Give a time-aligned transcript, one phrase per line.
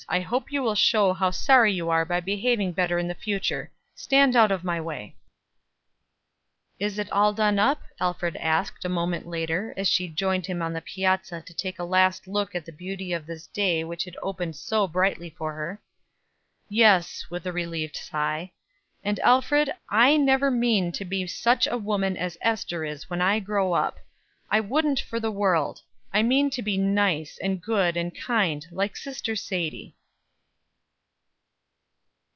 [0.09, 3.71] I hope you will show how sorry you are by behaving better in future.
[3.95, 5.15] Stand out of my way."
[6.79, 10.73] "Is it all done up?" Alfred asked, a moment later, as she joined him on
[10.73, 14.17] the piazza to take a last look at the beauty of this day which had
[14.21, 15.79] opened so brightly for her.
[16.67, 18.51] "Yes," with a relieved sigh;
[19.05, 23.39] "and, Alfred, I never mean to be such a woman as Ester is when I
[23.39, 23.99] grow up.
[24.49, 25.83] I wouldn't for the world.
[26.13, 29.95] I mean to be nice, and good, and kind, like sister Sadie."